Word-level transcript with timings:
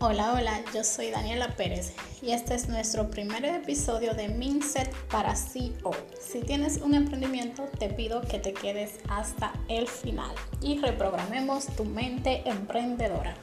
Hola, 0.00 0.32
hola, 0.32 0.60
yo 0.74 0.82
soy 0.82 1.10
Daniela 1.10 1.54
Pérez 1.56 1.94
y 2.20 2.32
este 2.32 2.54
es 2.54 2.68
nuestro 2.68 3.08
primer 3.10 3.44
episodio 3.44 4.12
de 4.12 4.28
Mindset 4.28 4.92
para 5.06 5.36
CEO. 5.36 5.92
Si 6.20 6.40
tienes 6.40 6.78
un 6.78 6.94
emprendimiento, 6.94 7.62
te 7.78 7.88
pido 7.88 8.20
que 8.22 8.40
te 8.40 8.52
quedes 8.52 8.98
hasta 9.08 9.52
el 9.68 9.86
final 9.86 10.34
y 10.60 10.78
reprogramemos 10.78 11.66
tu 11.76 11.84
mente 11.84 12.42
emprendedora. 12.44 13.36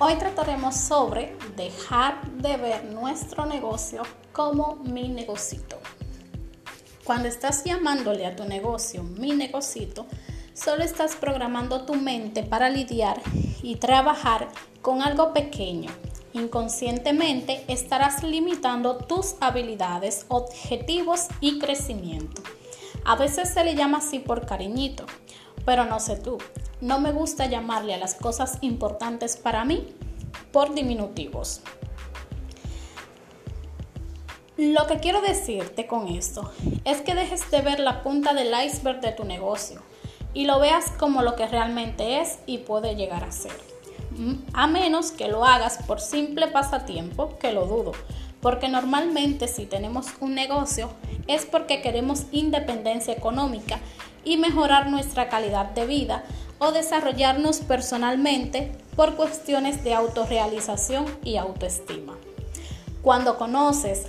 Hoy 0.00 0.16
trataremos 0.16 0.76
sobre 0.76 1.36
dejar 1.56 2.28
de 2.32 2.56
ver 2.56 2.84
nuestro 2.86 3.46
negocio 3.46 4.02
como 4.32 4.74
mi 4.76 5.08
negocito. 5.08 5.78
Cuando 7.04 7.28
estás 7.28 7.62
llamándole 7.64 8.26
a 8.26 8.34
tu 8.34 8.44
negocio 8.44 9.04
mi 9.04 9.32
negocito, 9.32 10.06
solo 10.62 10.84
estás 10.84 11.16
programando 11.16 11.86
tu 11.86 11.94
mente 11.94 12.42
para 12.42 12.68
lidiar 12.68 13.20
y 13.62 13.76
trabajar 13.76 14.48
con 14.82 15.00
algo 15.00 15.32
pequeño. 15.32 15.90
Inconscientemente 16.34 17.64
estarás 17.68 18.22
limitando 18.22 18.98
tus 18.98 19.36
habilidades, 19.40 20.26
objetivos 20.28 21.28
y 21.40 21.58
crecimiento. 21.58 22.42
A 23.04 23.16
veces 23.16 23.48
se 23.48 23.64
le 23.64 23.74
llama 23.74 23.98
así 23.98 24.18
por 24.18 24.44
cariñito, 24.44 25.06
pero 25.64 25.86
no 25.86 25.98
sé 25.98 26.16
tú. 26.16 26.36
No 26.82 27.00
me 27.00 27.12
gusta 27.12 27.46
llamarle 27.46 27.94
a 27.94 27.98
las 27.98 28.14
cosas 28.14 28.58
importantes 28.60 29.38
para 29.38 29.64
mí 29.64 29.88
por 30.52 30.74
diminutivos. 30.74 31.62
Lo 34.58 34.86
que 34.86 35.00
quiero 35.00 35.22
decirte 35.22 35.86
con 35.86 36.08
esto 36.08 36.52
es 36.84 37.00
que 37.00 37.14
dejes 37.14 37.50
de 37.50 37.62
ver 37.62 37.80
la 37.80 38.02
punta 38.02 38.34
del 38.34 38.52
iceberg 38.62 39.00
de 39.00 39.12
tu 39.12 39.24
negocio 39.24 39.82
y 40.34 40.44
lo 40.44 40.60
veas 40.60 40.90
como 40.98 41.22
lo 41.22 41.36
que 41.36 41.46
realmente 41.46 42.20
es 42.20 42.38
y 42.46 42.58
puede 42.58 42.94
llegar 42.94 43.24
a 43.24 43.32
ser. 43.32 43.52
Mm, 44.16 44.34
a 44.52 44.66
menos 44.66 45.10
que 45.12 45.28
lo 45.28 45.44
hagas 45.44 45.78
por 45.86 46.00
simple 46.00 46.48
pasatiempo, 46.48 47.38
que 47.38 47.52
lo 47.52 47.66
dudo, 47.66 47.92
porque 48.40 48.68
normalmente 48.68 49.48
si 49.48 49.66
tenemos 49.66 50.06
un 50.20 50.34
negocio 50.34 50.90
es 51.26 51.46
porque 51.46 51.82
queremos 51.82 52.24
independencia 52.32 53.12
económica 53.12 53.78
y 54.24 54.36
mejorar 54.36 54.90
nuestra 54.90 55.28
calidad 55.28 55.66
de 55.70 55.86
vida 55.86 56.24
o 56.58 56.72
desarrollarnos 56.72 57.58
personalmente 57.60 58.72
por 58.96 59.14
cuestiones 59.16 59.82
de 59.82 59.94
autorrealización 59.94 61.06
y 61.24 61.36
autoestima. 61.36 62.14
Cuando 63.02 63.38
conoces, 63.38 64.06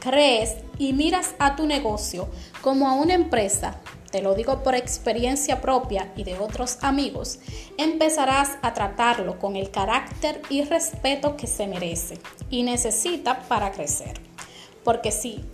crees 0.00 0.56
y 0.78 0.94
miras 0.94 1.34
a 1.38 1.56
tu 1.56 1.66
negocio 1.66 2.28
como 2.62 2.88
a 2.88 2.94
una 2.94 3.12
empresa 3.12 3.80
te 4.10 4.22
lo 4.22 4.34
digo 4.34 4.62
por 4.62 4.74
experiencia 4.74 5.60
propia 5.60 6.12
y 6.16 6.24
de 6.24 6.38
otros 6.38 6.78
amigos, 6.82 7.38
empezarás 7.78 8.58
a 8.62 8.74
tratarlo 8.74 9.38
con 9.38 9.56
el 9.56 9.70
carácter 9.70 10.42
y 10.50 10.62
respeto 10.64 11.36
que 11.36 11.46
se 11.46 11.66
merece 11.66 12.18
y 12.50 12.62
necesita 12.62 13.40
para 13.42 13.70
crecer. 13.72 14.20
Porque 14.82 15.12
si 15.12 15.44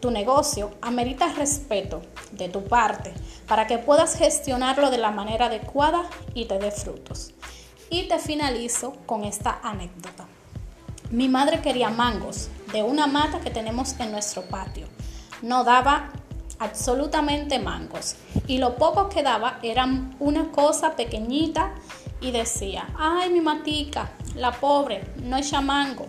tu 0.00 0.10
negocio 0.10 0.70
amerita 0.82 1.32
respeto 1.32 2.02
de 2.32 2.50
tu 2.50 2.64
parte 2.64 3.14
para 3.48 3.66
que 3.66 3.78
puedas 3.78 4.18
gestionarlo 4.18 4.90
de 4.90 4.98
la 4.98 5.10
manera 5.10 5.46
adecuada 5.46 6.04
y 6.34 6.44
te 6.44 6.58
dé 6.58 6.70
frutos. 6.70 7.32
Y 7.90 8.08
te 8.08 8.18
finalizo 8.18 8.96
con 9.06 9.24
esta 9.24 9.60
anécdota. 9.62 10.26
Mi 11.10 11.28
madre 11.28 11.60
quería 11.60 11.90
mangos 11.90 12.48
de 12.72 12.82
una 12.82 13.06
mata 13.06 13.40
que 13.40 13.50
tenemos 13.50 13.98
en 14.00 14.10
nuestro 14.10 14.42
patio. 14.42 14.88
No 15.42 15.64
daba 15.64 16.10
absolutamente 16.58 17.58
mangos. 17.58 18.16
Y 18.46 18.58
lo 18.58 18.76
poco 18.76 19.08
que 19.08 19.22
daba 19.22 19.58
eran 19.62 20.16
una 20.20 20.50
cosa 20.50 20.96
pequeñita 20.96 21.74
y 22.20 22.30
decía, 22.30 22.88
ay 22.98 23.30
mi 23.30 23.40
matica, 23.40 24.12
la 24.36 24.52
pobre, 24.52 25.04
no 25.22 25.36
echa 25.36 25.60
mango. 25.60 26.06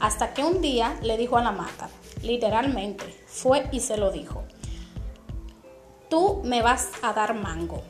Hasta 0.00 0.34
que 0.34 0.42
un 0.42 0.60
día 0.60 0.96
le 1.02 1.16
dijo 1.16 1.36
a 1.36 1.42
la 1.42 1.52
mata, 1.52 1.88
literalmente, 2.22 3.04
fue 3.26 3.68
y 3.72 3.80
se 3.80 3.96
lo 3.96 4.10
dijo, 4.10 4.44
tú 6.08 6.42
me 6.44 6.62
vas 6.62 6.90
a 7.02 7.12
dar 7.12 7.34
mango. 7.34 7.82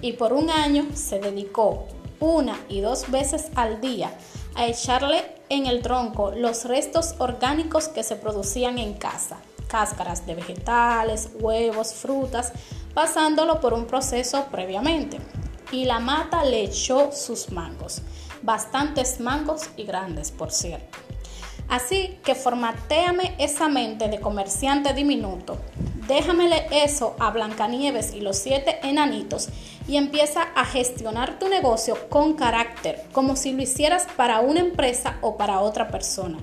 Y 0.00 0.12
por 0.12 0.32
un 0.32 0.50
año 0.50 0.86
se 0.94 1.18
dedicó 1.18 1.86
una 2.20 2.58
y 2.68 2.80
dos 2.80 3.10
veces 3.10 3.50
al 3.54 3.80
día 3.80 4.16
a 4.54 4.66
echarle 4.66 5.24
en 5.48 5.66
el 5.66 5.82
tronco 5.82 6.32
los 6.32 6.64
restos 6.64 7.14
orgánicos 7.18 7.88
que 7.88 8.02
se 8.02 8.16
producían 8.16 8.78
en 8.78 8.94
casa 8.94 9.38
cáscaras 9.70 10.26
de 10.26 10.34
vegetales, 10.34 11.30
huevos, 11.34 11.94
frutas, 11.94 12.52
pasándolo 12.92 13.60
por 13.60 13.72
un 13.72 13.86
proceso 13.86 14.46
previamente. 14.50 15.18
Y 15.70 15.84
la 15.84 16.00
mata 16.00 16.44
le 16.44 16.64
echó 16.64 17.12
sus 17.12 17.52
mangos, 17.52 18.02
bastantes 18.42 19.20
mangos 19.20 19.70
y 19.76 19.84
grandes, 19.84 20.32
por 20.32 20.50
cierto. 20.50 20.98
Así 21.68 22.18
que 22.24 22.34
formateame 22.34 23.36
esa 23.38 23.68
mente 23.68 24.08
de 24.08 24.18
comerciante 24.18 24.92
diminuto. 24.92 25.56
Déjamele 26.10 26.66
eso 26.72 27.14
a 27.20 27.30
Blancanieves 27.30 28.14
y 28.14 28.20
los 28.20 28.36
siete 28.36 28.80
enanitos 28.82 29.48
y 29.86 29.96
empieza 29.96 30.42
a 30.56 30.64
gestionar 30.64 31.38
tu 31.38 31.48
negocio 31.48 32.08
con 32.08 32.34
carácter, 32.34 33.00
como 33.12 33.36
si 33.36 33.52
lo 33.52 33.62
hicieras 33.62 34.08
para 34.16 34.40
una 34.40 34.58
empresa 34.58 35.18
o 35.20 35.36
para 35.36 35.60
otra 35.60 35.88
persona 35.88 36.38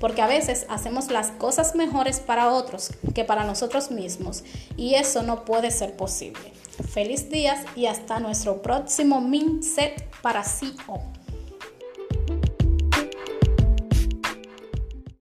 porque 0.00 0.20
a 0.20 0.26
veces 0.26 0.66
hacemos 0.68 1.10
las 1.10 1.28
cosas 1.30 1.74
mejores 1.74 2.20
para 2.20 2.50
otros 2.50 2.90
que 3.14 3.24
para 3.24 3.44
nosotros 3.44 3.90
mismos 3.90 4.44
y 4.76 4.96
eso 4.96 5.22
no 5.22 5.46
puede 5.46 5.70
ser 5.70 5.96
posible. 5.96 6.52
Feliz 6.92 7.30
días 7.30 7.64
y 7.74 7.86
hasta 7.86 8.20
nuestro 8.20 8.60
próximo 8.60 9.22
Mindset 9.22 10.04
para 10.20 10.44
CEO. 10.44 11.15